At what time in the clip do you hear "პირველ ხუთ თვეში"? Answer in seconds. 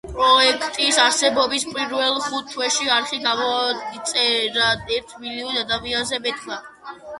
1.75-2.89